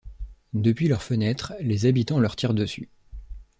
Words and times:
Depuis 0.55 0.87
leurs 0.87 1.03
fenêtres 1.03 1.53
les 1.59 1.85
habitants 1.85 2.17
leurs 2.17 2.35
tirent 2.35 2.55
dessus. 2.55 2.89